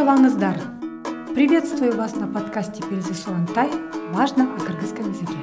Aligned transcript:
саламатсыздар 0.00 0.56
приветствую 1.34 1.94
вас 1.94 2.16
на 2.16 2.26
подкасте 2.26 2.82
перезы 2.88 3.12
сурантай 3.12 3.68
важно 4.14 4.44
о 4.44 4.58
кыргызском 4.58 5.10
языке. 5.10 5.36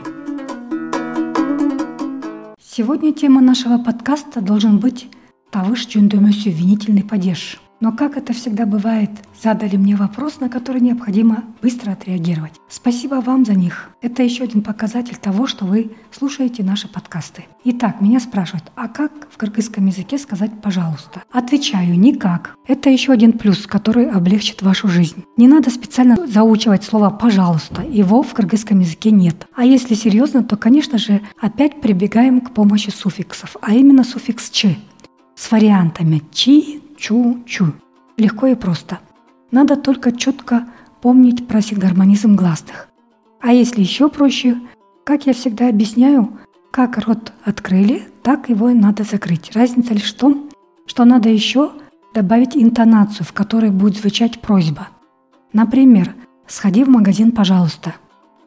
Сегодня 2.60 3.14
тема 3.14 3.40
нашего 3.42 3.78
подкаста 3.78 4.42
должен 4.42 4.80
быть 4.80 5.10
тавыш 5.52 5.86
жөндөмөсү 5.94 6.50
винительный 6.50 7.04
падеж 7.04 7.62
но 7.80 7.92
как 7.92 8.18
это 8.18 8.34
всегда 8.34 8.66
бывает, 8.66 9.12
задали 9.42 9.78
мне 9.78 9.96
вопрос, 9.96 10.40
на 10.40 10.50
который 10.50 10.82
необходимо 10.82 11.44
быстро 11.62 11.92
отреагировать. 11.92 12.54
Спасибо 12.70 13.16
вам 13.16 13.46
за 13.46 13.54
них. 13.54 13.90
Это 14.02 14.24
еще 14.24 14.44
один 14.44 14.64
показатель 14.64 15.18
того, 15.18 15.48
что 15.48 15.66
вы 15.66 15.92
слушаете 16.12 16.64
наши 16.64 16.88
подкасты. 16.88 17.46
Итак, 17.64 18.02
меня 18.02 18.20
спрашивают, 18.20 18.66
а 18.76 18.88
как 18.88 19.28
в 19.32 19.38
кыргызском 19.38 19.86
языке 19.86 20.18
сказать 20.18 20.52
«пожалуйста»? 20.62 21.24
Отвечаю, 21.32 22.00
никак. 22.00 22.56
Это 22.68 22.90
еще 22.90 23.12
один 23.12 23.34
плюс, 23.34 23.68
который 23.68 24.10
облегчит 24.10 24.62
вашу 24.62 24.88
жизнь. 24.88 25.24
Не 25.38 25.48
надо 25.48 25.70
специально 25.70 26.28
заучивать 26.28 26.84
слово 26.84 27.10
«пожалуйста». 27.10 27.84
Его 27.84 28.24
в 28.24 28.34
кыргызском 28.34 28.80
языке 28.80 29.12
нет. 29.12 29.48
А 29.56 29.64
если 29.64 29.94
серьезно, 29.94 30.44
то, 30.44 30.58
конечно 30.58 30.98
же, 30.98 31.22
опять 31.40 31.80
прибегаем 31.82 32.42
к 32.42 32.52
помощи 32.52 32.90
суффиксов, 32.90 33.56
а 33.62 33.74
именно 33.74 34.04
суффикс 34.04 34.50
«чи» 34.50 34.78
с 35.36 35.52
вариантами 35.52 36.24
«чи», 36.32 36.82
чу-чу. 36.98 37.74
Легко 38.18 38.48
и 38.48 38.56
просто. 38.56 39.00
Надо 39.52 39.76
только 39.76 40.12
четко 40.12 40.68
помнить 41.02 41.48
про 41.48 41.62
сингармонизм 41.62 42.36
гласных. 42.36 42.90
А 43.40 43.54
если 43.54 43.82
еще 43.82 44.10
проще, 44.10 44.58
как 45.04 45.26
я 45.26 45.34
всегда 45.34 45.70
объясняю, 45.70 46.38
как 46.72 46.98
рот 46.98 47.32
открыли, 47.44 48.08
так 48.24 48.50
его 48.50 48.70
и 48.70 48.74
надо 48.74 49.04
закрыть. 49.04 49.56
Разница 49.56 49.94
лишь 49.94 50.14
в 50.14 50.18
том, 50.18 50.50
что 50.86 51.06
надо 51.06 51.30
еще 51.30 51.72
добавить 52.14 52.58
интонацию, 52.58 53.26
в 53.26 53.34
которой 53.34 53.70
будет 53.70 53.98
звучать 53.98 54.42
просьба. 54.42 54.90
Например, 55.54 56.14
«Сходи 56.48 56.84
в 56.84 56.90
магазин, 56.90 57.32
пожалуйста». 57.32 57.96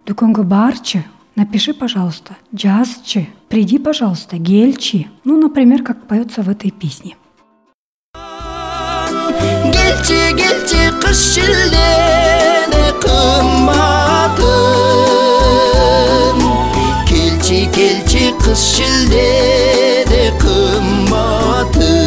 «Дуконго 0.06 0.42
барчи»– 0.42 1.04
напиши, 1.36 1.72
пожалуйста. 1.72 2.36
«Джазчи»– 2.54 3.28
приди, 3.48 3.78
пожалуйста. 3.78 4.38
«Гельчи»– 4.38 5.08
ну, 5.24 5.40
например, 5.40 5.82
как 5.82 6.06
поется 6.06 6.42
в 6.42 6.48
этой 6.48 6.70
песне 6.70 7.16
келчи 9.89 10.21
келчи 10.39 10.83
кыш 11.01 11.19
шілдені 11.33 12.85
қымбатым 13.03 14.45
келчи 17.09 17.59
келчи 17.75 18.25
кыш 18.43 18.61
шілдені 18.75 20.23
қымбатым 20.41 22.05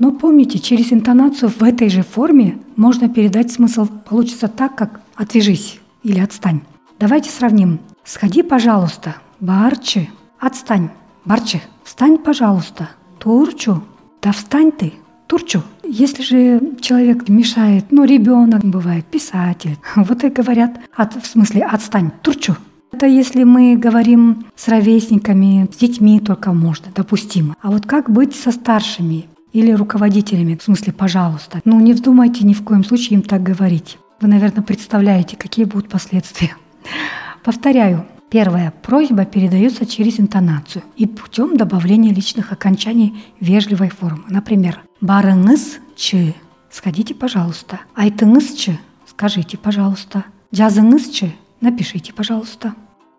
Но 0.00 0.12
помните, 0.12 0.58
через 0.58 0.92
интонацию 0.94 1.50
в 1.50 1.62
этой 1.62 1.90
же 1.90 2.02
форме 2.02 2.58
можно 2.74 3.10
передать 3.10 3.52
смысл. 3.52 3.86
Получится 4.08 4.48
так, 4.48 4.74
как 4.74 5.02
«отвяжись» 5.14 5.78
или 6.02 6.18
«отстань». 6.20 6.62
Давайте 6.98 7.28
сравним. 7.28 7.80
«Сходи, 8.02 8.42
пожалуйста». 8.42 9.16
«Барчи». 9.40 10.08
«Отстань». 10.38 10.88
«Барчи». 11.26 11.60
Встань, 11.85 12.17
пожалуйста. 12.17 12.89
Турчу. 13.19 13.83
Да 14.21 14.31
встань 14.31 14.71
ты. 14.71 14.93
Турчу. 15.27 15.61
Если 15.83 16.23
же 16.23 16.61
человек 16.81 17.29
мешает, 17.29 17.85
ну, 17.91 18.05
ребенок 18.05 18.65
бывает, 18.65 19.05
писатель, 19.05 19.77
вот 19.95 20.23
и 20.23 20.29
говорят, 20.29 20.79
от, 20.95 21.15
в 21.15 21.27
смысле, 21.27 21.63
отстань, 21.63 22.11
турчу. 22.21 22.55
Это 22.91 23.05
если 23.05 23.43
мы 23.43 23.75
говорим 23.77 24.45
с 24.55 24.67
ровесниками, 24.67 25.69
с 25.71 25.77
детьми 25.77 26.19
только 26.19 26.53
можно, 26.53 26.87
допустимо. 26.95 27.55
А 27.61 27.69
вот 27.69 27.85
как 27.85 28.09
быть 28.09 28.35
со 28.35 28.51
старшими 28.51 29.27
или 29.53 29.71
руководителями, 29.71 30.57
в 30.59 30.63
смысле, 30.63 30.91
пожалуйста. 30.91 31.61
Ну, 31.65 31.79
не 31.79 31.93
вздумайте 31.93 32.45
ни 32.45 32.53
в 32.53 32.63
коем 32.63 32.83
случае 32.83 33.19
им 33.19 33.21
так 33.21 33.43
говорить. 33.43 33.99
Вы, 34.21 34.27
наверное, 34.27 34.63
представляете, 34.63 35.37
какие 35.37 35.65
будут 35.65 35.89
последствия. 35.89 36.55
Повторяю, 37.43 38.05
Первое. 38.29 38.73
Просьба 38.81 39.25
передается 39.25 39.85
через 39.85 40.19
интонацию 40.19 40.83
и 40.97 41.05
путем 41.05 41.57
добавления 41.57 42.13
личных 42.13 42.51
окончаний 42.51 43.23
вежливой 43.39 43.89
формы. 43.89 44.23
Например, 44.29 44.81
барыңыз 45.01 45.79
чи. 45.95 46.35
Сходите, 46.69 47.13
пожалуйста. 47.13 47.79
Айтыңыз 47.95 48.55
чи. 48.55 48.79
Скажите, 49.05 49.57
пожалуйста. 49.57 50.25
Жазыңыз 50.51 51.11
чи. 51.11 51.35
Напишите, 51.61 52.13
пожалуйста. 52.13 52.73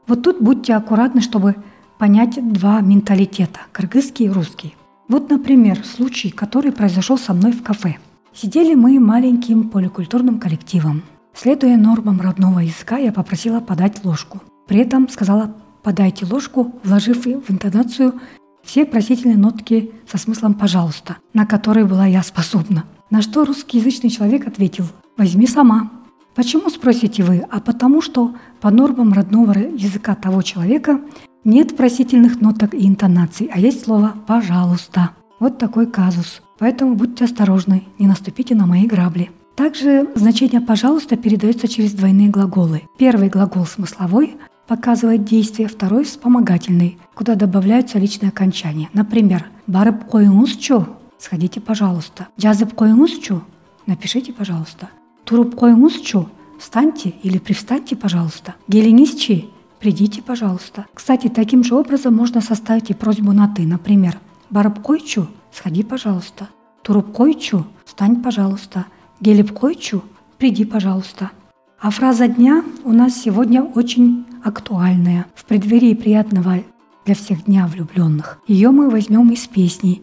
Вот 0.06 0.22
тут 0.22 0.40
будьте 0.40 0.74
аккуратны, 0.74 1.20
чтобы 1.20 1.56
понять 1.98 2.38
два 2.52 2.80
менталитета– 2.80 3.60
кыргызский 3.72 4.26
и 4.26 4.30
русский. 4.30 4.74
Вот, 5.08 5.30
например, 5.30 5.84
случай, 5.84 6.30
который 6.30 6.72
произошел 6.72 7.16
со 7.16 7.32
мной 7.32 7.52
в 7.52 7.62
кафе. 7.62 7.96
Сидели 8.34 8.74
мы 8.74 9.00
маленьким 9.00 9.70
поликультурным 9.70 10.38
коллективом. 10.38 11.02
Следуя 11.32 11.76
нормам 11.76 12.20
родного 12.20 12.60
языка, 12.60 12.98
я 12.98 13.12
попросила 13.12 13.60
подать 13.60 14.04
ложку. 14.04 14.42
При 14.66 14.78
этом 14.78 15.08
сказала 15.08 15.54
«подайте 15.82 16.26
ложку», 16.26 16.74
вложив 16.82 17.24
в 17.24 17.50
интонацию 17.50 18.14
все 18.62 18.84
просительные 18.84 19.36
нотки 19.36 19.92
со 20.10 20.18
смыслом 20.18 20.54
«пожалуйста», 20.54 21.18
на 21.32 21.46
которые 21.46 21.86
была 21.86 22.06
я 22.06 22.22
способна. 22.22 22.84
На 23.10 23.22
что 23.22 23.44
русскоязычный 23.44 24.10
человек 24.10 24.46
ответил 24.46 24.86
«возьми 25.16 25.46
сама». 25.46 25.90
Почему, 26.34 26.68
спросите 26.68 27.22
вы? 27.22 27.46
А 27.50 27.60
потому 27.60 28.02
что 28.02 28.34
по 28.60 28.70
нормам 28.70 29.12
родного 29.12 29.56
языка 29.56 30.14
того 30.14 30.42
человека 30.42 31.00
нет 31.44 31.76
просительных 31.76 32.40
ноток 32.40 32.74
и 32.74 32.86
интонаций, 32.86 33.48
а 33.52 33.58
есть 33.58 33.84
слово 33.84 34.14
«пожалуйста». 34.26 35.10
Вот 35.38 35.58
такой 35.58 35.86
казус. 35.86 36.42
Поэтому 36.58 36.94
будьте 36.94 37.24
осторожны, 37.24 37.84
не 37.98 38.06
наступите 38.06 38.54
на 38.54 38.66
мои 38.66 38.86
грабли. 38.86 39.30
Также 39.54 40.08
значение 40.14 40.60
«пожалуйста» 40.60 41.16
передается 41.16 41.68
через 41.68 41.92
двойные 41.92 42.28
глаголы. 42.28 42.82
Первый 42.98 43.28
глагол 43.28 43.64
смысловой, 43.64 44.36
показывает 44.66 45.24
действие, 45.24 45.68
второй 45.68 46.04
вспомогательный, 46.04 46.98
куда 47.14 47.34
добавляются 47.34 47.98
личные 47.98 48.30
окончания. 48.30 48.88
Например, 48.92 49.46
«Барып 49.66 50.04
коюңузчу»– 50.10 50.86
«Сходите, 51.18 51.60
пожалуйста». 51.60 52.28
«Жазып 52.36 52.74
коюңузчу»– 52.74 53.40
«Напишите, 53.86 54.32
пожалуйста». 54.32 54.90
«Туруп 55.24 55.54
коюңузчу»– 55.54 56.28
«Встаньте» 56.60 57.14
или 57.22 57.38
«Привстаньте, 57.38 57.96
пожалуйста». 57.96 58.54
«Гелеңизчи»– 58.68 59.46
«Придите, 59.80 60.22
пожалуйста». 60.22 60.86
Кстати, 60.94 61.28
таким 61.28 61.64
же 61.64 61.74
образом 61.74 62.14
можно 62.14 62.40
составить 62.40 62.90
и 62.90 62.94
просьбу 62.94 63.32
на 63.32 63.48
«ты». 63.48 63.66
Например, 63.66 64.18
«Барып 64.50 64.80
койчу»– 64.80 65.28
«Сходи, 65.52 65.82
пожалуйста». 65.82 66.48
«Туруп 66.82 67.12
койчу»– 67.12 67.66
«Встань, 67.84 68.22
пожалуйста». 68.22 68.86
«Гелеп 69.20 69.52
койчу»– 69.52 70.02
«Приди, 70.38 70.64
пожалуйста». 70.64 71.30
А 71.78 71.90
фраза 71.90 72.26
дня 72.26 72.64
у 72.84 72.92
нас 72.92 73.20
сегодня 73.20 73.62
очень 73.62 74.24
актуальная. 74.42 75.26
В 75.34 75.44
преддверии 75.44 75.92
приятного 75.92 76.62
для 77.04 77.14
всех 77.14 77.44
дня 77.44 77.66
влюбленных. 77.66 78.38
Ее 78.46 78.70
мы 78.70 78.88
возьмем 78.88 79.30
из 79.30 79.46
песни. 79.46 80.02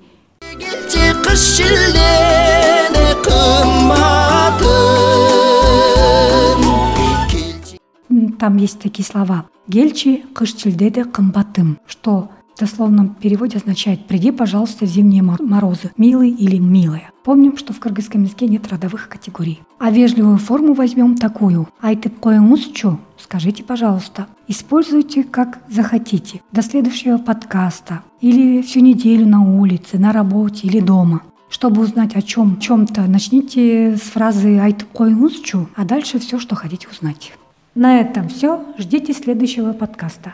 Там 8.39 8.57
есть 8.57 8.79
такие 8.79 9.05
слова. 9.05 9.45
Гельчи 9.67 10.25
кыш 10.35 10.53
камбатым, 11.11 11.79
что 11.87 12.29
в 12.55 12.59
дословном 12.59 13.09
переводе 13.09 13.57
означает 13.57 14.05
«приди, 14.05 14.31
пожалуйста, 14.31 14.85
в 14.85 14.89
зимние 14.89 15.23
морозы, 15.23 15.91
милый 15.97 16.29
или 16.29 16.57
милая». 16.57 17.11
Помним, 17.23 17.57
что 17.57 17.73
в 17.73 17.79
кыргызском 17.79 18.23
языке 18.23 18.47
нет 18.47 18.67
родовых 18.67 19.07
категорий. 19.07 19.61
А 19.79 19.89
вежливую 19.89 20.37
форму 20.37 20.73
возьмем 20.73 21.15
такую. 21.15 21.67
Айтып 21.81 22.19
коюңузчу, 22.19 22.99
скажите, 23.17 23.63
пожалуйста. 23.63 24.27
Используйте 24.47 25.23
как 25.23 25.59
захотите. 25.69 26.41
До 26.51 26.61
следующего 26.61 27.17
подкаста. 27.17 28.03
Или 28.19 28.61
всю 28.61 28.81
неделю 28.81 29.25
на 29.25 29.41
улице, 29.41 29.97
на 29.97 30.11
работе 30.11 30.67
или 30.67 30.81
дома. 30.81 31.21
Чтобы 31.49 31.81
узнать 31.81 32.15
о 32.15 32.21
чем, 32.21 32.59
чем-то, 32.59 33.03
начните 33.03 33.95
с 33.95 34.01
фразы 34.01 34.57
«айтып 34.59 34.91
коюңузчу», 34.91 35.69
а 35.75 35.85
дальше 35.85 36.19
все, 36.19 36.39
что 36.39 36.55
хотите 36.55 36.87
узнать. 36.91 37.31
На 37.75 37.99
этом 37.99 38.27
все. 38.27 38.65
Ждите 38.77 39.13
следующего 39.13 39.71
подкаста. 39.73 40.33